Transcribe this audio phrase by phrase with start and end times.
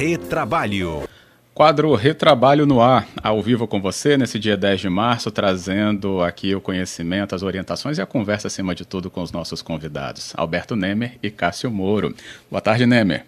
[0.00, 1.02] Retrabalho.
[1.52, 6.54] Quadro Retrabalho no Ar, ao vivo com você nesse dia 10 de março, trazendo aqui
[6.54, 10.74] o conhecimento, as orientações e a conversa, acima de tudo, com os nossos convidados, Alberto
[10.74, 12.14] Nemer e Cássio Moro.
[12.50, 13.26] Boa tarde, Nemer.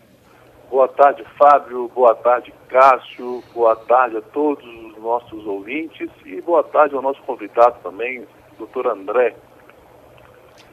[0.70, 1.90] Boa tarde, Fábio.
[1.94, 3.44] Boa tarde, Cássio.
[3.52, 8.24] Boa tarde a todos os nossos ouvintes e boa tarde ao nosso convidado também,
[8.56, 9.36] doutor André.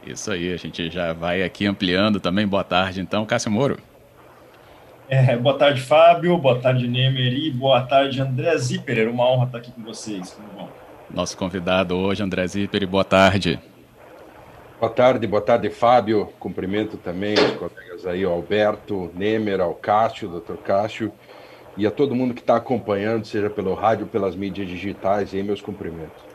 [0.08, 2.48] Isso aí, a gente já vai aqui ampliando também.
[2.48, 3.78] Boa tarde, então, Cássio Moro.
[5.10, 6.38] É, boa tarde, Fábio.
[6.38, 7.34] Boa tarde, Nemer.
[7.34, 9.00] E boa tarde, André Zipper.
[9.00, 10.32] Era uma honra estar aqui com vocês.
[10.32, 10.70] Tudo bom?
[11.10, 12.88] Nosso convidado hoje, André Zipper.
[12.88, 13.60] Boa tarde.
[14.80, 16.32] Boa tarde, boa tarde, Fábio.
[16.40, 21.12] Cumprimento também os colegas aí, o Alberto, Nemer, ao Cássio, doutor Cássio,
[21.76, 25.44] e a todo mundo que está acompanhando, seja pelo rádio, pelas mídias digitais, e aí
[25.44, 26.29] meus cumprimentos.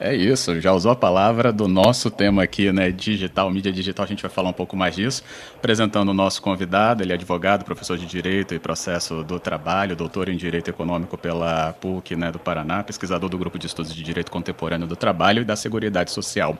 [0.00, 2.88] É isso, já usou a palavra do nosso tema aqui, né?
[2.88, 5.24] Digital, mídia digital, a gente vai falar um pouco mais disso.
[5.56, 10.28] Apresentando o nosso convidado, ele é advogado, professor de Direito e Processo do Trabalho, doutor
[10.28, 14.30] em Direito Econômico pela PUC né, do Paraná, pesquisador do Grupo de Estudos de Direito
[14.30, 16.56] Contemporâneo do Trabalho e da Seguridade Social.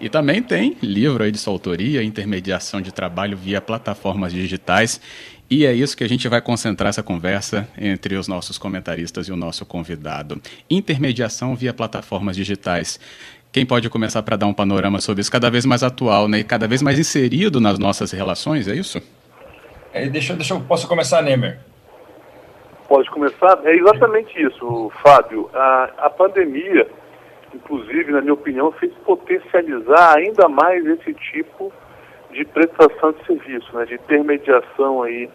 [0.00, 4.98] E também tem livro aí de sua autoria, Intermediação de Trabalho via Plataformas Digitais
[5.50, 9.32] e é isso que a gente vai concentrar essa conversa entre os nossos comentaristas e
[9.32, 10.40] o nosso convidado.
[10.68, 13.00] Intermediação via plataformas digitais.
[13.50, 16.44] Quem pode começar para dar um panorama sobre isso cada vez mais atual né, e
[16.44, 19.00] cada vez mais inserido nas nossas relações, é isso?
[19.92, 21.58] É, deixa, deixa eu, posso começar, Nemer?
[22.86, 23.58] Pode começar?
[23.64, 25.48] É exatamente isso, Fábio.
[25.54, 26.86] A, a pandemia,
[27.54, 31.87] inclusive, na minha opinião, fez potencializar ainda mais esse tipo de
[32.32, 35.28] de prestação de serviço, né, de intermediação aí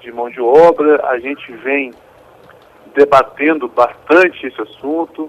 [0.00, 1.04] de mão de obra.
[1.06, 1.92] A gente vem
[2.94, 5.28] debatendo bastante esse assunto,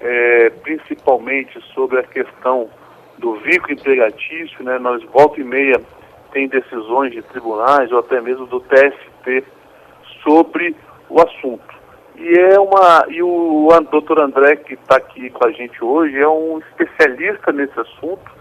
[0.00, 2.68] é, principalmente sobre a questão
[3.18, 4.78] do vínculo empregatício, né?
[4.78, 5.80] Nós volta e meia
[6.32, 9.44] tem decisões de tribunais ou até mesmo do TST
[10.22, 10.76] sobre
[11.08, 11.74] o assunto.
[12.16, 16.28] E é uma e o doutor André que está aqui com a gente hoje é
[16.28, 18.35] um especialista nesse assunto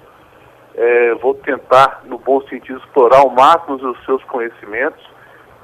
[0.77, 5.03] é, vou tentar, no bom sentido, explorar ao máximo os seus conhecimentos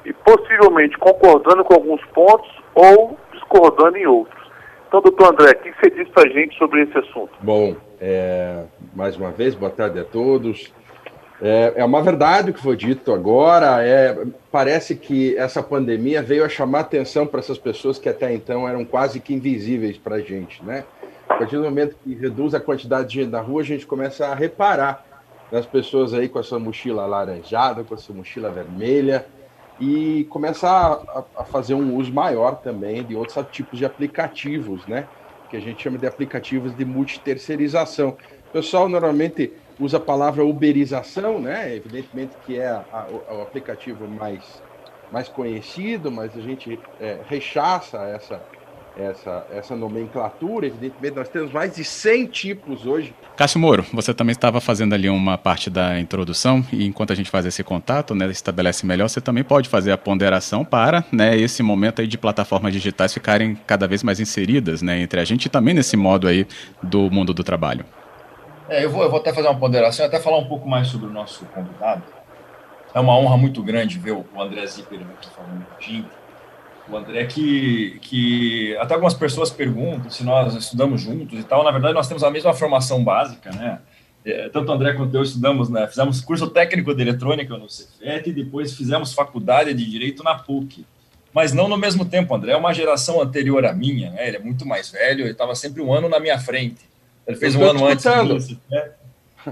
[0.06, 4.42] e possivelmente concordando com alguns pontos ou discordando em outros.
[4.88, 7.32] Então, doutor André, o que você diz para a gente sobre esse assunto?
[7.42, 8.64] Bom, é,
[8.94, 10.74] mais uma vez, boa tarde a todos.
[11.42, 13.84] É, é, uma verdade o que foi dito agora.
[13.84, 18.68] É, parece que essa pandemia veio a chamar atenção para essas pessoas que até então
[18.68, 20.84] eram quase que invisíveis para a gente, né?
[21.32, 24.28] A partir do momento que reduz a quantidade de gente na rua, a gente começa
[24.28, 25.04] a reparar
[25.52, 29.26] nas pessoas aí com essa mochila laranjada, com essa mochila vermelha,
[29.80, 35.08] e começa a, a, fazer um uso maior também de outros tipos de aplicativos, né?
[35.50, 38.10] Que a gente chama de aplicativos de multiterceirização.
[38.50, 41.76] O pessoal normalmente usa a palavra uberização, né?
[41.76, 44.62] Evidentemente que é a, a, o aplicativo mais,
[45.12, 48.42] mais conhecido, mas a gente é, rechaça essa,
[48.98, 50.68] essa, essa nomenclatura.
[50.68, 53.14] Evidentemente, nós temos mais de 100 tipos hoje.
[53.36, 57.30] Cássio Moro, você também estava fazendo ali uma parte da introdução, e enquanto a gente
[57.30, 61.64] faz esse contato, né, estabelece melhor, você também pode fazer a ponderação para né, esse
[61.64, 65.50] momento aí de plataformas digitais ficarem cada vez mais inseridas né, entre a gente e
[65.50, 66.46] também nesse modo aí
[66.84, 67.86] do mundo do trabalho.
[68.70, 71.08] É, eu, vou, eu vou até fazer uma ponderação, até falar um pouco mais sobre
[71.08, 72.04] o nosso convidado.
[72.94, 76.06] É uma honra muito grande ver o André Zipper aqui falando gente
[76.90, 81.64] o André, que, que até algumas pessoas perguntam se nós estudamos juntos e tal.
[81.64, 83.80] Na verdade, nós temos a mesma formação básica, né?
[84.24, 85.88] É, tanto o André quanto eu estudamos, né?
[85.88, 90.86] Fizemos curso técnico de eletrônica no Cefet e depois fizemos faculdade de direito na PUC.
[91.34, 94.28] Mas não no mesmo tempo, André é uma geração anterior à minha, né?
[94.28, 96.90] Ele é muito mais velho, ele estava sempre um ano na minha frente.
[97.26, 98.58] Ele fez um ano antes de mim.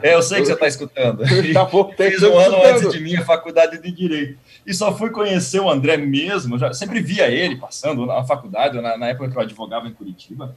[0.01, 1.23] É, eu sei que você está escutando.
[1.25, 5.09] Ele tá fez um ano antes de mim a faculdade de Direito e só fui
[5.09, 9.37] conhecer o André mesmo, já sempre via ele passando na faculdade, na, na época que
[9.37, 10.55] eu advogava em Curitiba.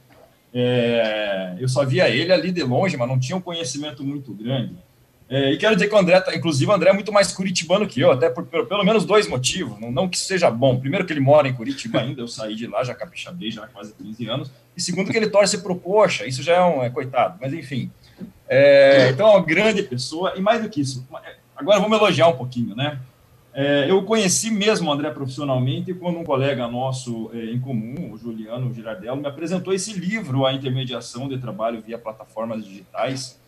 [0.53, 4.75] É, eu só via ele ali de longe, mas não tinha um conhecimento muito grande.
[5.27, 7.87] É, e quero dizer que o André, tá, inclusive, o André é muito mais curitibano
[7.87, 9.79] que eu, até por, por, pelo menos dois motivos.
[9.79, 10.79] Não, não, que seja bom.
[10.79, 13.67] Primeiro, que ele mora em Curitiba ainda, eu saí de lá, já capixabei já há
[13.67, 14.51] quase 15 anos.
[14.77, 17.51] E segundo, que ele torce para o Poxa, isso já é um é, coitado, mas
[17.51, 17.89] enfim.
[18.47, 21.07] É, então, é uma grande pessoa, e mais do que isso,
[21.55, 22.99] agora vamos elogiar um pouquinho, né?
[23.53, 28.17] É, eu conheci mesmo o André profissionalmente quando um colega nosso é, em comum, o
[28.17, 33.39] Juliano Girardello, me apresentou esse livro, A Intermediação de Trabalho via Plataformas Digitais.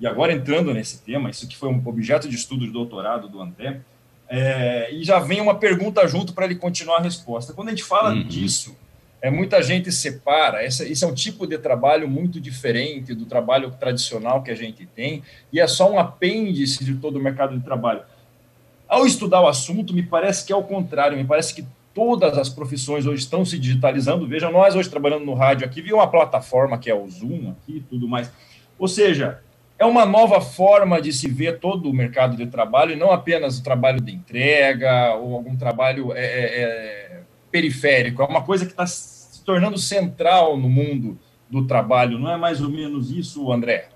[0.00, 3.38] E agora entrando nesse tema, isso que foi um objeto de estudo de doutorado do
[3.38, 3.82] André,
[4.30, 7.52] é, e já vem uma pergunta junto para ele continuar a resposta.
[7.52, 8.22] Quando a gente fala uhum.
[8.22, 8.74] disso,
[9.22, 14.42] é, muita gente separa, esse é um tipo de trabalho muito diferente do trabalho tradicional
[14.42, 15.22] que a gente tem,
[15.52, 18.02] e é só um apêndice de todo o mercado de trabalho
[18.88, 22.48] Ao estudar o assunto, me parece que é o contrário, me parece que todas as
[22.48, 24.26] profissões hoje estão se digitalizando.
[24.26, 27.78] Veja, nós hoje trabalhando no rádio aqui, viu uma plataforma que é o Zoom aqui
[27.78, 28.32] e tudo mais.
[28.78, 29.40] Ou seja,
[29.78, 33.58] é uma nova forma de se ver todo o mercado de trabalho, e não apenas
[33.58, 37.09] o trabalho de entrega ou algum trabalho é, é, é
[37.50, 38.22] periférico.
[38.22, 41.18] É uma coisa que está se tornando central no mundo
[41.48, 42.18] do trabalho.
[42.18, 43.88] Não é mais ou menos isso, André?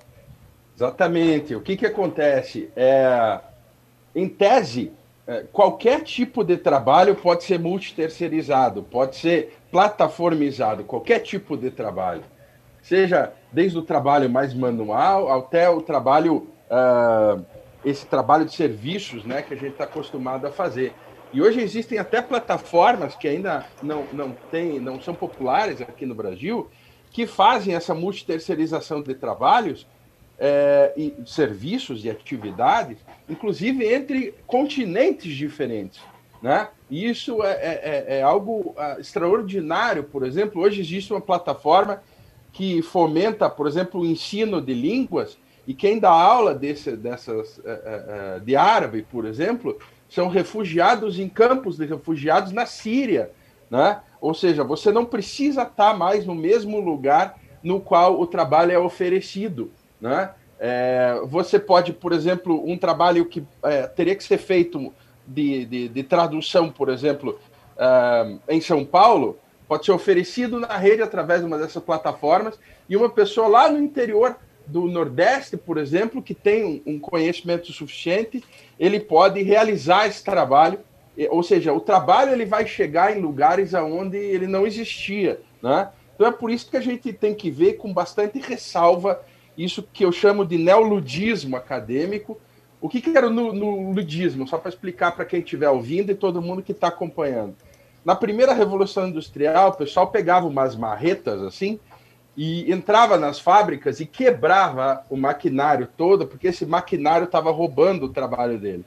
[0.76, 1.54] Exatamente.
[1.54, 2.68] O que, que acontece?
[2.74, 3.40] É,
[4.14, 4.92] em tese,
[5.26, 12.22] é, qualquer tipo de trabalho pode ser multiterceirizado, pode ser plataformizado, qualquer tipo de trabalho.
[12.82, 17.42] Seja desde o trabalho mais manual até o trabalho, uh,
[17.82, 20.92] esse trabalho de serviços né, que a gente está acostumado a fazer.
[21.34, 26.14] E hoje existem até plataformas que ainda não, não, tem, não são populares aqui no
[26.14, 26.70] Brasil,
[27.10, 29.84] que fazem essa multiterceirização de trabalhos
[30.38, 32.98] é, e serviços e atividades,
[33.28, 36.00] inclusive entre continentes diferentes.
[36.40, 36.68] Né?
[36.88, 40.04] E isso é, é, é, é algo uh, extraordinário.
[40.04, 42.00] Por exemplo, hoje existe uma plataforma
[42.52, 45.36] que fomenta, por exemplo, o ensino de línguas,
[45.66, 49.78] e quem dá aula desse, dessas, eh, eh, eh, de árabe, por exemplo,
[50.14, 53.32] são refugiados em campos de refugiados na Síria.
[53.68, 53.98] Né?
[54.20, 58.78] Ou seja, você não precisa estar mais no mesmo lugar no qual o trabalho é
[58.78, 59.72] oferecido.
[60.00, 60.30] Né?
[60.60, 64.92] É, você pode, por exemplo, um trabalho que é, teria que ser feito
[65.26, 67.36] de, de, de tradução, por exemplo,
[67.76, 72.56] é, em São Paulo, pode ser oferecido na rede através de uma dessas plataformas
[72.88, 78.42] e uma pessoa lá no interior do Nordeste, por exemplo, que tem um conhecimento suficiente,
[78.78, 80.78] ele pode realizar esse trabalho,
[81.30, 85.90] ou seja, o trabalho ele vai chegar em lugares aonde ele não existia, né?
[86.14, 89.20] Então é por isso que a gente tem que ver com bastante ressalva
[89.56, 92.38] isso que eu chamo de neoludismo acadêmico.
[92.80, 94.46] O que, que era o ludismo?
[94.46, 97.54] Só para explicar para quem estiver ouvindo e todo mundo que está acompanhando.
[98.04, 101.80] Na primeira Revolução Industrial, o pessoal pegava umas marretas assim
[102.36, 108.12] e entrava nas fábricas e quebrava o maquinário todo, porque esse maquinário estava roubando o
[108.12, 108.86] trabalho deles.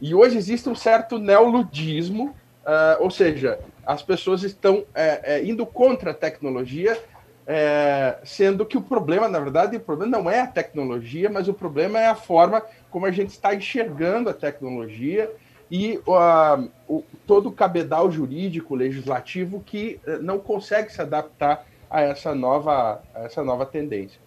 [0.00, 2.34] E hoje existe um certo neoludismo,
[2.64, 6.98] uh, ou seja, as pessoas estão é, é, indo contra a tecnologia,
[7.46, 11.54] é, sendo que o problema, na verdade, o problema não é a tecnologia, mas o
[11.54, 15.30] problema é a forma como a gente está enxergando a tecnologia
[15.70, 22.00] e uh, o, todo o cabedal jurídico, legislativo que uh, não consegue se adaptar a
[22.00, 24.18] essa nova, a essa nova tendência.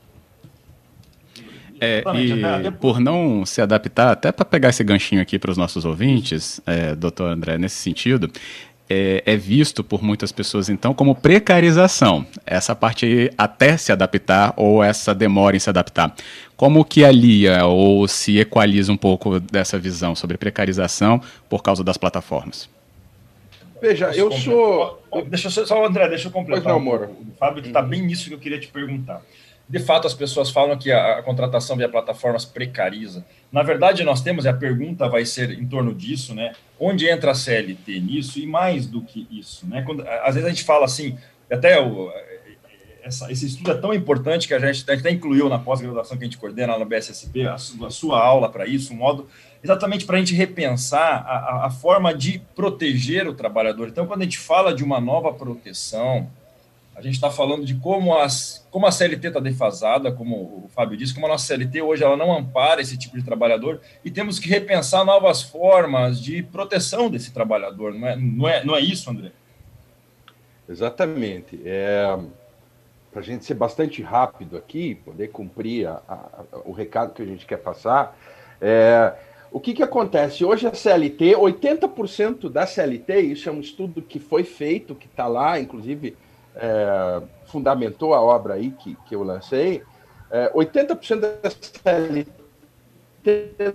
[1.83, 2.03] É,
[2.63, 6.61] e por não se adaptar, até para pegar esse ganchinho aqui para os nossos ouvintes,
[6.67, 8.31] é, doutor André, nesse sentido,
[8.87, 12.23] é, é, visto por muitas pessoas, então, como precarização.
[12.45, 16.13] Essa parte aí, até se adaptar ou essa demora em se adaptar.
[16.55, 21.19] Como que alia ou se equaliza um pouco dessa visão sobre precarização
[21.49, 22.69] por causa das plataformas?
[23.81, 25.01] Veja, eu sou.
[25.27, 26.63] Deixa eu só, André, deixa eu completar.
[26.63, 27.09] Pois não, amor.
[27.09, 29.21] O Fábio está bem nisso que eu queria te perguntar.
[29.67, 33.25] De fato, as pessoas falam que a, a, contratação via plataformas precariza.
[33.51, 36.53] Na verdade, nós temos, e a pergunta vai ser em torno disso, né?
[36.79, 39.81] Onde entra a CLT nisso e mais do que isso, né?
[39.83, 41.17] Quando, às vezes a gente fala assim,
[41.49, 42.11] até o,
[43.03, 46.27] essa, esse estudo é tão importante que a gente, até incluiu na pós-graduação que a
[46.27, 49.27] gente coordena lá na BSSP, a, a sua aula para isso, um modo
[49.63, 53.87] exatamente para a gente repensar a, a, forma de proteger o trabalhador.
[53.87, 56.27] Então, quando a gente fala de uma nova proteção,
[56.95, 60.97] a gente está falando de como, as, como a CLT está defasada, como o Fábio
[60.97, 64.39] disse, como a nossa CLT hoje ela não ampara esse tipo de trabalhador e temos
[64.39, 67.93] que repensar novas formas de proteção desse trabalhador.
[67.93, 69.31] Não é, não é, não é isso, André?
[70.67, 71.59] Exatamente.
[71.65, 72.17] É,
[73.11, 76.27] Para a gente ser bastante rápido aqui, poder cumprir a, a,
[76.65, 78.17] o recado que a gente quer passar,
[78.61, 79.13] é,
[79.51, 80.45] o que, que acontece?
[80.45, 85.27] Hoje a CLT, 80% da CLT, isso é um estudo que foi feito, que está
[85.27, 86.15] lá, inclusive
[86.55, 89.83] é, fundamentou a obra aí que, que eu lancei,
[90.29, 92.27] é, 80% da CLT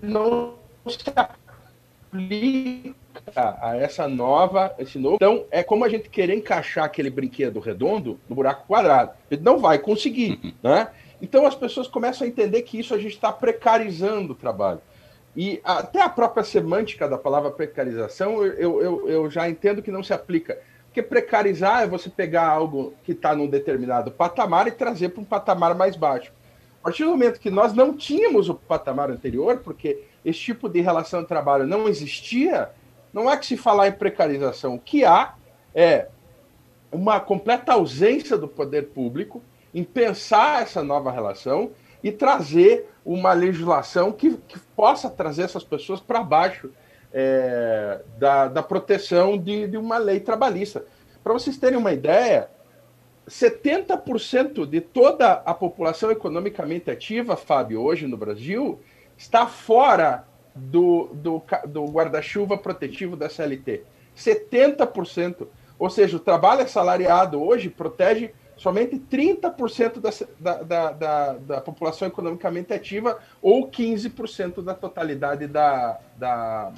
[0.02, 0.54] não
[0.86, 5.16] se aplica a essa nova, esse novo.
[5.16, 9.12] Então, é como a gente querer encaixar aquele brinquedo redondo no buraco quadrado.
[9.30, 10.52] Ele não vai conseguir, uhum.
[10.62, 10.88] né?
[11.20, 14.80] Então, as pessoas começam a entender que isso a gente está precarizando o trabalho.
[15.36, 20.02] E até a própria semântica da palavra precarização, eu, eu, eu já entendo que não
[20.02, 20.58] se aplica.
[20.86, 25.24] Porque precarizar é você pegar algo que está num determinado patamar e trazer para um
[25.24, 26.32] patamar mais baixo.
[26.80, 30.80] A partir do momento que nós não tínhamos o patamar anterior, porque esse tipo de
[30.80, 32.70] relação de trabalho não existia,
[33.16, 34.74] não é que se falar em precarização.
[34.74, 35.36] O que há
[35.74, 36.08] é
[36.92, 39.42] uma completa ausência do poder público
[39.72, 41.70] em pensar essa nova relação
[42.04, 46.70] e trazer uma legislação que, que possa trazer essas pessoas para baixo
[47.10, 50.84] é, da, da proteção de, de uma lei trabalhista.
[51.24, 52.50] Para vocês terem uma ideia,
[53.26, 58.78] 70% de toda a população economicamente ativa, Fábio, hoje no Brasil,
[59.16, 60.26] está fora
[60.56, 63.82] do, do, do guarda-chuva protetivo da CLT.
[64.16, 65.46] 70%.
[65.78, 70.00] Ou seja, o trabalho assalariado hoje protege somente 30%
[70.40, 76.72] da, da, da, da, população economicamente ativa ou 15% da totalidade da, da,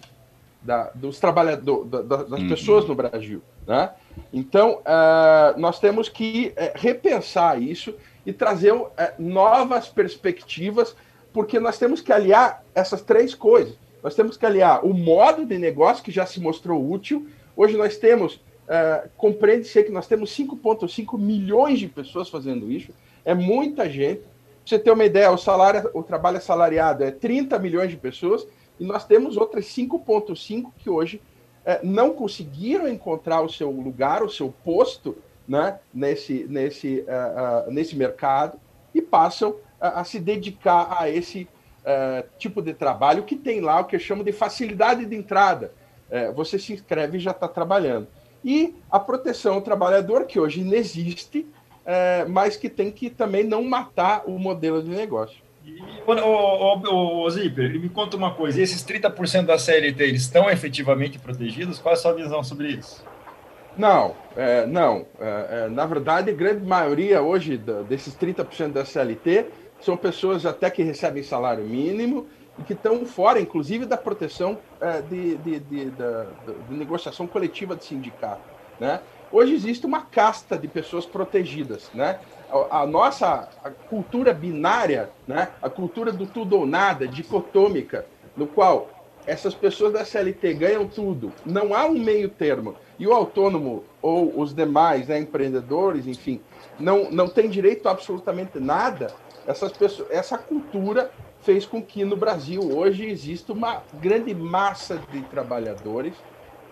[0.60, 2.48] da dos trabalhadores, das uhum.
[2.48, 3.40] pessoas no Brasil.
[3.64, 3.90] Né?
[4.32, 7.94] Então, uh, nós temos que uh, repensar isso
[8.26, 10.96] e trazer uh, novas perspectivas,
[11.32, 13.74] porque nós temos que aliar essas três coisas.
[14.02, 17.28] Nós temos que aliar o modo de negócio, que já se mostrou útil.
[17.56, 22.92] Hoje nós temos Uh, compreende-se que nós temos 5,5 milhões de pessoas fazendo isso,
[23.24, 24.20] é muita gente.
[24.20, 24.28] Pra
[24.66, 28.46] você ter uma ideia, o salário, o trabalho assalariado é 30 milhões de pessoas
[28.78, 31.22] e nós temos outras 5,5 que hoje
[31.64, 35.16] uh, não conseguiram encontrar o seu lugar, o seu posto
[35.48, 38.60] né, nesse, nesse, uh, nesse mercado
[38.94, 41.48] e passam a se dedicar a esse
[42.38, 45.72] tipo de trabalho que tem lá o que eu chamo de facilidade de entrada.
[46.34, 48.08] você se inscreve e já está trabalhando
[48.44, 51.46] e a proteção ao trabalhador, que hoje não existe,
[51.84, 55.36] é, mas que tem que também não matar o modelo de negócio.
[56.06, 61.78] O, Zipper, me conta uma coisa: esses 30% da CLT eles estão efetivamente protegidos?
[61.78, 63.04] Qual é a sua visão sobre isso?
[63.76, 65.04] Não, é, não.
[65.20, 67.58] É, é na verdade, a grande maioria hoje
[67.88, 69.46] desses 30% da CLT
[69.80, 72.26] são pessoas até que recebem salário mínimo
[72.58, 76.26] e que estão fora, inclusive, da proteção é, de, de, de, da,
[76.68, 78.42] de, negociação coletiva de sindicato.
[78.80, 79.00] Né?
[79.30, 81.90] Hoje existe uma casta de pessoas protegidas.
[81.94, 82.18] Né?
[82.50, 85.48] A, a nossa a cultura binária, né?
[85.62, 88.06] a cultura do tudo ou nada, dicotômica,
[88.36, 88.88] no qual
[89.28, 94.40] essas pessoas da CLT ganham tudo, não há um meio termo, e o autônomo ou
[94.40, 96.40] os demais né, empreendedores, enfim,
[96.80, 99.12] não, não tem direito a absolutamente nada,
[99.48, 105.24] essas pessoas, essa cultura fez com que no Brasil hoje exista uma grande massa de
[105.24, 106.24] trabalhadores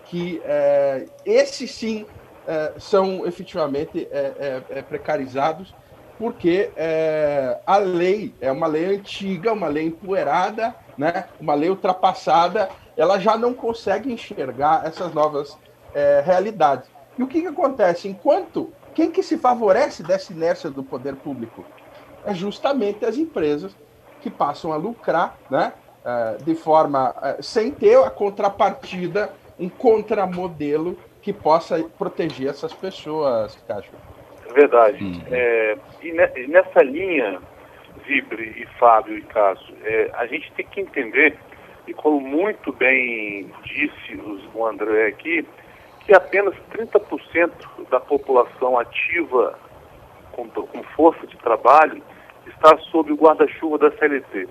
[0.03, 2.11] que é, esses sim
[2.45, 5.75] é, são efetivamente é, precarizados
[6.17, 6.73] porque
[7.65, 13.37] a lei é uma lei antiga, uma lei empoeirada, né, uma lei ultrapassada, ela já
[13.37, 15.59] não consegue enxergar essas novas
[16.25, 16.89] realidades.
[17.15, 18.07] E o que, que acontece?
[18.07, 21.69] Enquanto quem que se favorece dessa inércia do poder público?
[22.25, 23.75] É justamente as empresas
[24.21, 25.73] que passam a lucrar, né?
[26.03, 33.55] Uh, de forma uh, sem ter a contrapartida, um contramodelo que possa proteger essas pessoas,
[33.67, 33.91] Cássio.
[34.49, 35.03] É verdade.
[35.03, 35.21] Hum.
[35.29, 37.41] É, e, ne, nessa linha,
[38.05, 41.37] Vibre e Fábio e Cássio, é, a gente tem que entender,
[41.85, 44.17] e como muito bem disse
[44.53, 45.45] o André aqui,
[46.05, 47.51] que apenas 30%
[47.89, 49.59] da população ativa
[50.37, 52.01] com, com força de trabalho
[52.47, 54.47] está sob o guarda-chuva da CLT.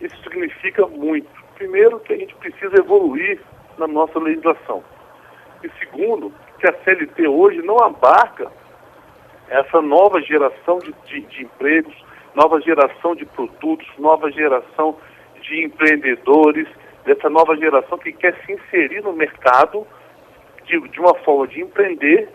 [0.00, 1.28] Isso significa muito.
[1.56, 3.40] Primeiro, que a gente precisa evoluir
[3.78, 4.84] na nossa legislação.
[5.62, 8.50] E segundo, que a CLT hoje não abarca
[9.48, 11.94] essa nova geração de, de, de empregos,
[12.34, 14.96] nova geração de produtos, nova geração
[15.40, 16.68] de empreendedores,
[17.04, 19.86] dessa nova geração que quer se inserir no mercado
[20.64, 22.28] de, de uma forma de empreender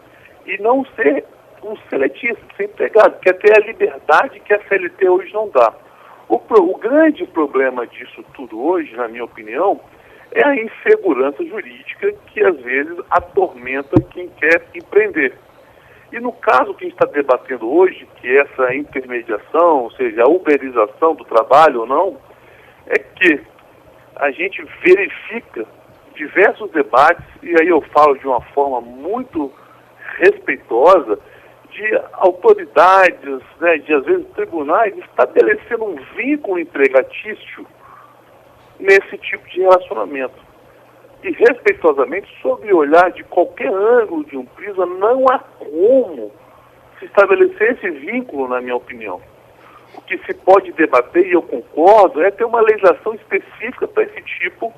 [0.45, 1.25] e não ser
[1.63, 5.73] um seletista, ser empregado, quer ter a liberdade que a CLT hoje não dá.
[6.27, 9.79] O, o grande problema disso tudo hoje, na minha opinião,
[10.31, 15.33] é a insegurança jurídica que às vezes atormenta quem quer empreender.
[16.11, 20.23] E no caso que a gente está debatendo hoje, que é essa intermediação, ou seja,
[20.23, 22.17] a uberização do trabalho ou não,
[22.87, 23.41] é que
[24.17, 25.65] a gente verifica
[26.15, 29.51] diversos debates, e aí eu falo de uma forma muito
[30.17, 31.17] respeitosa,
[31.71, 37.65] de autoridades, né, de às vezes tribunais, estabelecendo um vínculo empregatício
[38.79, 40.35] nesse tipo de relacionamento.
[41.23, 46.31] E respeitosamente, sob o olhar de qualquer ângulo de um PRISA, não há como
[46.99, 49.21] se estabelecer esse vínculo, na minha opinião.
[49.95, 54.21] O que se pode debater, e eu concordo, é ter uma legislação específica para esse
[54.21, 54.73] tipo,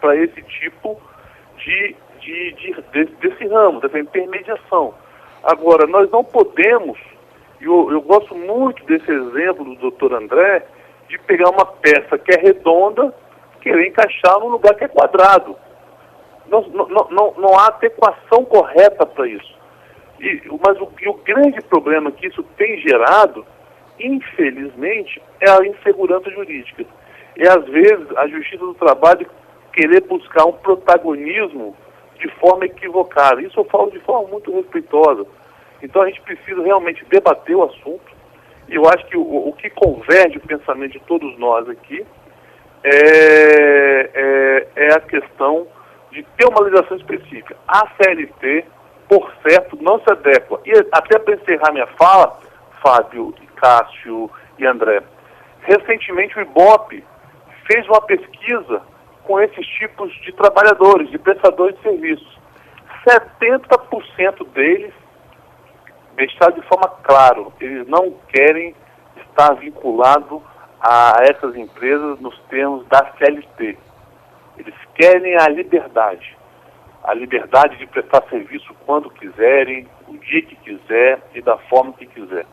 [0.00, 1.00] para esse tipo
[1.58, 4.94] de, de, de, de, desse ramo, dessa intermediação.
[5.42, 6.98] Agora, nós não podemos,
[7.60, 10.66] e eu, eu gosto muito desse exemplo do doutor André,
[11.08, 13.14] de pegar uma peça que é redonda,
[13.60, 15.56] querer encaixar num lugar que é quadrado.
[16.48, 19.58] Não, não, não, não há adequação correta para isso.
[20.20, 23.46] E, mas o, o grande problema que isso tem gerado,
[23.98, 26.84] infelizmente, é a insegurança jurídica.
[27.36, 29.26] E às vezes a Justiça do Trabalho
[29.72, 31.74] querer buscar um protagonismo
[32.20, 33.42] de forma equivocada.
[33.42, 35.26] Isso eu falo de forma muito respeitosa.
[35.82, 38.20] Então a gente precisa realmente debater o assunto.
[38.68, 42.06] E eu acho que o, o que converge o pensamento de todos nós aqui
[42.84, 45.66] é, é, é a questão
[46.12, 47.56] de ter uma legislação específica.
[47.66, 48.64] A CLT,
[49.08, 50.60] por certo, não se adequa.
[50.64, 52.38] E até para encerrar minha fala,
[52.82, 55.02] Fábio, Cássio e André,
[55.62, 57.04] recentemente o IBOP
[57.66, 58.82] fez uma pesquisa
[59.30, 62.40] com esses tipos de trabalhadores, de prestadores de serviços.
[63.08, 64.92] 70% deles
[66.16, 68.74] deixaram de forma claro, eles não querem
[69.16, 70.42] estar vinculados
[70.80, 73.78] a essas empresas nos termos da CLT.
[74.58, 76.36] Eles querem a liberdade.
[77.04, 82.06] A liberdade de prestar serviço quando quiserem, o dia que quiser e da forma que
[82.06, 82.46] quiser.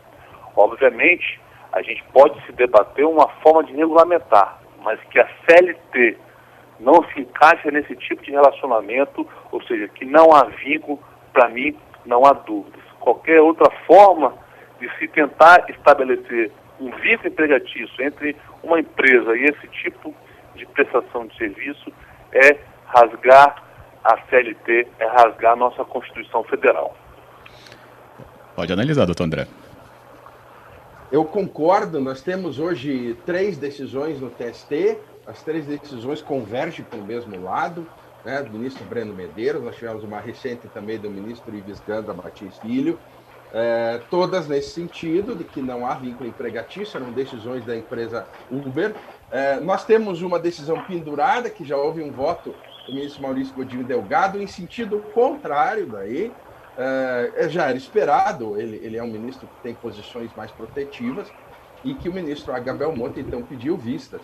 [0.55, 1.41] Obviamente,
[1.73, 6.26] a gente pode se debater uma forma de regulamentar, mas que a CLT
[6.79, 10.99] não se encaixa nesse tipo de relacionamento, ou seja, que não há vínculo,
[11.33, 12.81] para mim, não há dúvidas.
[12.99, 14.33] Qualquer outra forma
[14.79, 20.13] de se tentar estabelecer um vínculo empregatício entre uma empresa e esse tipo
[20.55, 21.91] de prestação de serviço
[22.31, 23.63] é rasgar
[24.03, 26.95] a CLT, é rasgar a nossa Constituição Federal.
[28.55, 29.47] Pode analisar, doutor André.
[31.11, 37.03] Eu concordo, nós temos hoje três decisões no TST, as três decisões convergem para o
[37.03, 37.85] mesmo lado,
[38.23, 42.57] né, do ministro Breno Medeiros, nós tivemos uma recente também do ministro Ives Ganda Martins
[42.57, 42.97] Filho,
[43.53, 48.93] é, todas nesse sentido, de que não há vínculo empregatício, eram decisões da empresa Uber.
[49.31, 52.53] É, nós temos uma decisão pendurada, que já houve um voto
[52.85, 56.31] do ministro Maurício Godinho Delgado, em sentido contrário daí,
[56.77, 61.27] é, já era esperado, ele, ele é um ministro que tem posições mais protetivas,
[61.83, 62.73] e que o ministro H.
[62.73, 64.21] Belmonte, então, pediu vistas.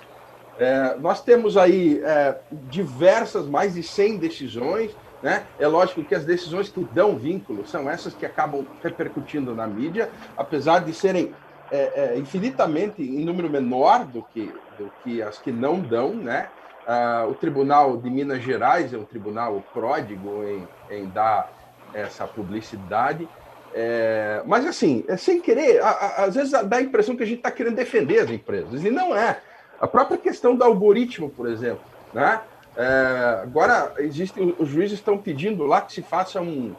[0.60, 2.38] É, nós temos aí é,
[2.70, 4.92] diversas, mais de 100 decisões,
[5.22, 5.46] né?
[5.58, 10.10] É lógico que as decisões que dão vínculo são essas que acabam repercutindo na mídia,
[10.38, 11.34] apesar de serem
[11.72, 16.14] é, é, infinitamente em número menor do que, do que as que não dão.
[16.14, 16.48] Né?
[16.86, 21.52] Ah, o Tribunal de Minas Gerais é um tribunal pródigo em, em dar
[21.94, 23.28] essa publicidade.
[23.74, 27.26] É, mas, assim, é sem querer, a, a, às vezes dá a impressão que a
[27.26, 29.40] gente está querendo defender as empresas, e não é.
[29.84, 31.84] A própria questão do algoritmo, por exemplo.
[32.14, 32.40] Né?
[32.78, 36.74] É, agora, existe, os juízes estão pedindo lá que se faça um,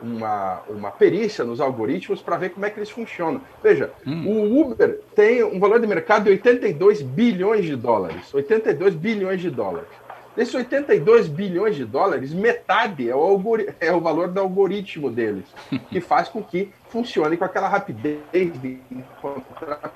[0.00, 3.40] uma, uma perícia nos algoritmos para ver como é que eles funcionam.
[3.60, 4.28] Veja, hum.
[4.28, 8.32] o Uber tem um valor de mercado de 82 bilhões de dólares.
[8.32, 9.88] 82 bilhões de dólares.
[10.36, 13.36] Desses 82 bilhões de dólares, metade é o,
[13.80, 15.44] é o valor do algoritmo deles,
[15.90, 18.20] que faz com que funcione com aquela rapidez
[18.60, 19.92] de encontrar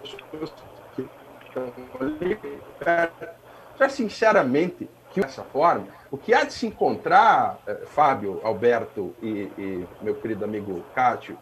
[0.00, 0.52] pessoas
[0.96, 1.21] que
[3.78, 9.50] já sinceramente que dessa forma, o que há de se encontrar, eh, Fábio, Alberto e,
[9.58, 11.38] e meu querido amigo Cátio,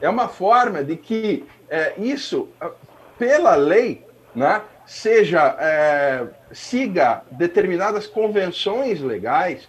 [0.00, 2.70] é uma forma de que é, isso, ah,
[3.18, 9.68] pela lei, né, seja é, siga determinadas convenções legais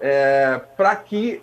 [0.00, 1.40] é, para que,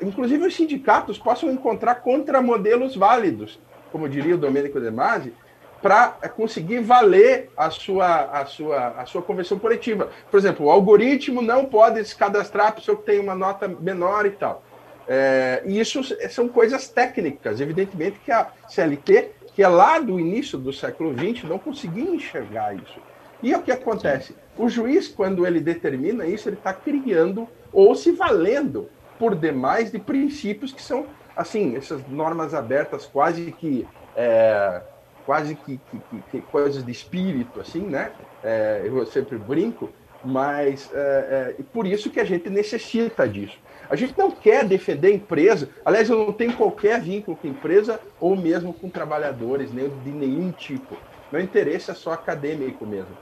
[0.00, 3.58] inclusive, os sindicatos possam encontrar contramodelos válidos,
[3.90, 5.34] como diria o Domênico De Masi,
[5.82, 10.08] para conseguir valer a sua, a, sua, a sua convenção coletiva.
[10.30, 14.24] Por exemplo, o algoritmo não pode se cadastrar a pessoa que tem uma nota menor
[14.24, 14.62] e tal.
[15.08, 20.56] É, e isso são coisas técnicas, evidentemente que a CLT, que é lá do início
[20.56, 23.00] do século XX, não conseguia enxergar isso.
[23.42, 24.36] E o que acontece?
[24.56, 29.98] O juiz, quando ele determina isso, ele está criando ou se valendo por demais de
[29.98, 34.80] princípios que são, assim, essas normas abertas quase que é,
[35.24, 38.12] quase que, que, que, coisas de espírito, assim, né?
[38.42, 39.90] É, eu sempre brinco,
[40.24, 43.58] mas é, é, por isso que a gente necessita disso.
[43.90, 48.00] A gente não quer defender a empresa, aliás, eu não tenho qualquer vínculo com empresa
[48.20, 50.96] ou mesmo com trabalhadores, nem de nenhum tipo.
[51.30, 53.16] Meu interesse é só acadêmico mesmo.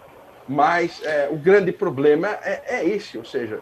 [0.48, 3.60] Mas é, o grande problema é, é esse, ou seja,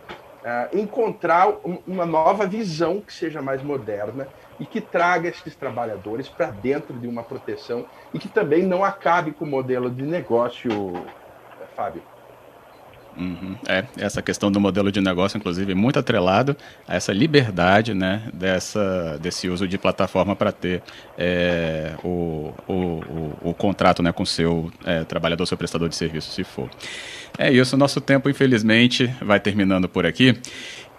[0.49, 1.47] é, encontrar
[1.87, 4.27] uma nova visão que seja mais moderna
[4.59, 7.85] e que traga esses trabalhadores para dentro de uma proteção
[8.15, 10.71] e que também não acabe com o modelo de negócio,
[11.77, 12.03] Fábio.
[13.19, 13.57] Uhum.
[13.67, 19.19] É, essa questão do modelo de negócio, inclusive, muito atrelado a essa liberdade né, dessa,
[19.21, 20.83] desse uso de plataforma para ter
[21.19, 25.97] é, o, o, o, o, contrato né, com o seu é, trabalhador, seu prestador de
[25.97, 26.71] serviço, se for.
[27.37, 30.39] É isso, nosso tempo, infelizmente, vai terminando por aqui.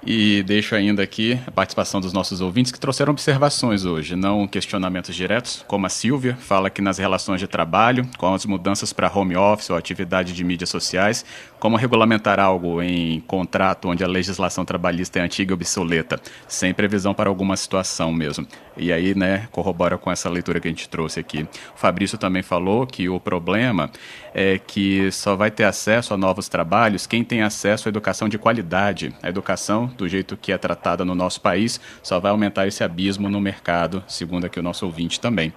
[0.06, 5.14] E deixo ainda aqui a participação dos nossos ouvintes que trouxeram observações hoje, não questionamentos
[5.14, 9.36] diretos, como a Silvia fala que nas relações de trabalho, com as mudanças para home
[9.36, 11.26] office ou atividade de mídias sociais,
[11.60, 17.14] como regulamentar algo em contrato onde a legislação trabalhista é antiga e obsoleta, sem previsão
[17.14, 18.48] para alguma situação mesmo.
[18.78, 21.44] E aí, né, corrobora com essa leitura que a gente trouxe aqui.
[21.76, 23.92] O Fabrício também falou que o problema
[24.34, 28.38] é que só vai ter acesso a novos trabalhos quem tem acesso à educação de
[28.38, 29.14] qualidade.
[29.22, 33.30] A educação, do jeito que é tratada no nosso país, só vai aumentar esse abismo
[33.30, 35.54] no mercado, segundo aqui o nosso ouvinte também.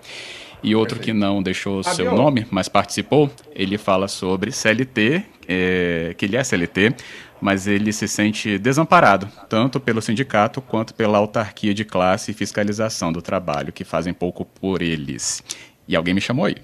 [0.63, 1.17] E outro Perfeito.
[1.17, 6.45] que não deixou seu nome, mas participou, ele fala sobre CLT, é, que ele é
[6.45, 6.95] CLT,
[7.41, 13.13] mas ele se sente desamparado, tanto pelo sindicato quanto pela autarquia de classe e fiscalização
[13.13, 15.43] do trabalho, que fazem pouco por eles.
[15.89, 16.55] E alguém me chamou aí.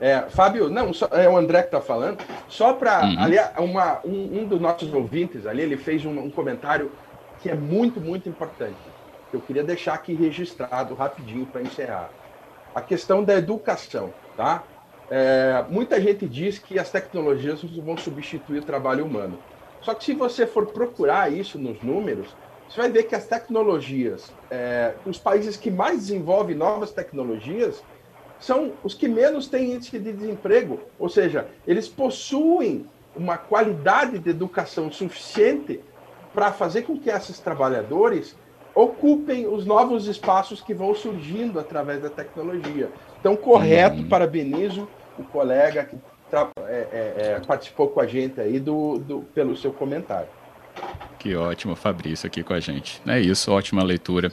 [0.00, 2.18] É, Fábio, não, só, é o André que está falando.
[2.48, 3.04] Só para.
[3.04, 3.18] Uhum.
[3.18, 6.92] Ali, uma, um, um, dos nossos ouvintes ali, ele fez um, um comentário
[7.40, 8.76] que é muito, muito importante.
[9.30, 12.10] Que eu queria deixar aqui registrado rapidinho para encerrar.
[12.74, 14.62] A questão da educação, tá?
[15.10, 19.38] É, muita gente diz que as tecnologias vão substituir o trabalho humano.
[19.80, 22.34] Só que se você for procurar isso nos números,
[22.68, 27.82] você vai ver que as tecnologias, é, os países que mais desenvolvem novas tecnologias,
[28.38, 30.80] são os que menos têm índice de desemprego.
[30.98, 35.80] Ou seja, eles possuem uma qualidade de educação suficiente
[36.34, 38.36] para fazer com que esses trabalhadores
[38.74, 42.90] ocupem os novos espaços que vão surgindo através da tecnologia.
[43.18, 44.08] Então, correto, uhum.
[44.08, 44.86] parabenizo
[45.18, 45.96] o colega que
[46.32, 50.28] é, é, é, participou com a gente aí do, do, pelo seu comentário.
[51.18, 53.00] Que ótimo, Fabrício, aqui com a gente.
[53.06, 54.30] É isso, ótima leitura.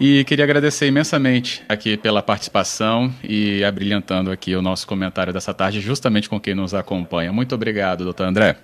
[0.00, 5.78] E queria agradecer imensamente aqui pela participação e abrilhantando aqui o nosso comentário dessa tarde,
[5.78, 7.30] justamente com quem nos acompanha.
[7.30, 8.56] Muito obrigado, doutor André.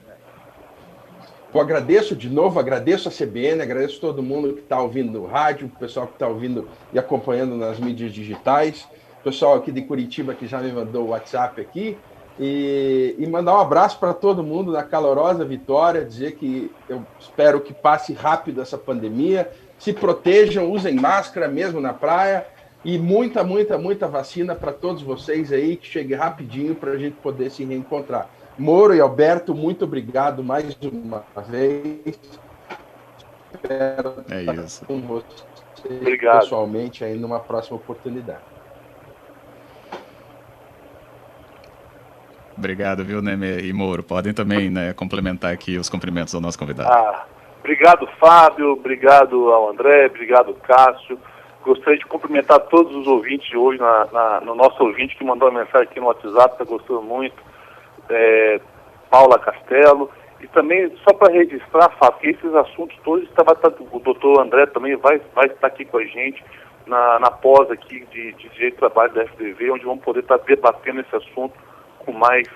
[1.53, 5.67] Eu agradeço de novo, agradeço a CBN, agradeço todo mundo que está ouvindo no rádio,
[5.67, 8.89] o pessoal que está ouvindo e acompanhando nas mídias digitais,
[9.21, 11.99] o pessoal aqui de Curitiba que já me mandou o WhatsApp aqui,
[12.41, 17.61] e, e mandar um abraço para todo mundo na calorosa vitória, dizer que eu espero
[17.61, 22.47] que passe rápido essa pandemia, se protejam, usem máscara mesmo na praia,
[22.85, 27.17] e muita, muita, muita vacina para todos vocês aí, que chegue rapidinho para a gente
[27.17, 28.29] poder se reencontrar.
[28.57, 32.19] Moro e Alberto, muito obrigado mais uma vez.
[33.53, 34.85] Espero é isso.
[34.87, 36.41] com vocês obrigado.
[36.41, 38.41] pessoalmente aí numa próxima oportunidade.
[42.57, 44.03] Obrigado, viu, Neme e Moro.
[44.03, 46.91] Podem também né, complementar aqui os cumprimentos ao nosso convidado.
[46.91, 47.27] Ah,
[47.67, 48.73] obrigado, Fábio.
[48.73, 50.07] Obrigado ao André.
[50.07, 51.19] Obrigado, Cássio.
[51.65, 55.51] Gostaria de cumprimentar todos os ouvintes de hoje, na, na, no nosso ouvinte que mandou
[55.51, 57.35] uma mensagem aqui no WhatsApp, está gostando muito
[58.09, 58.61] é,
[59.11, 60.09] Paula Castelo,
[60.41, 64.67] e também, só para registrar, Fábio, que esses assuntos todos, tava, tá, o doutor André
[64.67, 66.45] também vai, vai estar aqui com a gente
[66.87, 70.39] na, na pós aqui de, de Direito de Trabalho da FDV, onde vamos poder estar
[70.39, 71.55] tá debatendo esse assunto
[71.99, 72.47] com mais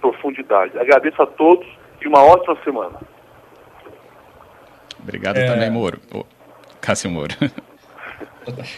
[0.00, 0.78] profundidade.
[0.78, 1.66] Agradeço a todos
[2.00, 3.11] e uma ótima semana.
[5.02, 5.46] Obrigado é...
[5.46, 6.00] também, Moro.
[6.12, 6.24] Oh,
[6.80, 7.34] Cássio Moro.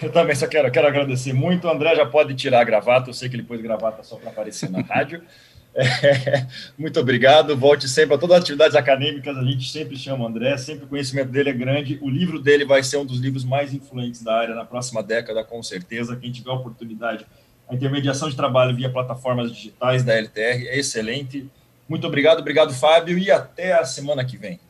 [0.03, 1.67] Eu também só quero, quero agradecer muito.
[1.67, 4.31] O André já pode tirar a gravata, eu sei que ele pôs gravata só para
[4.31, 5.23] aparecer na rádio.
[5.77, 6.47] É,
[6.79, 7.57] muito obrigado.
[7.57, 9.37] Volte sempre a todas as atividades acadêmicas.
[9.37, 11.99] A gente sempre chama o André, sempre o conhecimento dele é grande.
[12.01, 15.43] O livro dele vai ser um dos livros mais influentes da área na próxima década,
[15.43, 16.15] com certeza.
[16.15, 17.27] Quem tiver a oportunidade,
[17.69, 21.51] a intermediação de trabalho via plataformas digitais da LTR é excelente.
[21.89, 24.61] Muito obrigado, obrigado, Fábio, e até a semana que vem.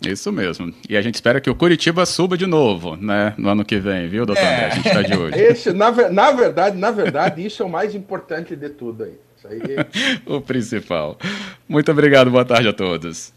[0.00, 0.72] Isso mesmo.
[0.88, 4.08] E a gente espera que o Curitiba suba de novo, né, no ano que vem,
[4.08, 4.54] viu, doutor é.
[4.54, 4.66] André?
[4.66, 5.38] A gente está de hoje.
[5.40, 9.14] Esse, na, na verdade, na verdade, isso é o mais importante de tudo aí.
[9.36, 9.60] Isso aí.
[10.26, 11.18] o principal.
[11.68, 13.32] Muito obrigado, boa tarde a todos.